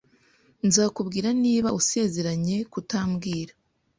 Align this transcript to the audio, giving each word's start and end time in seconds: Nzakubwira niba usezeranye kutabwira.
Nzakubwira 0.67 1.29
niba 1.43 1.69
usezeranye 1.79 2.57
kutabwira. 2.71 3.53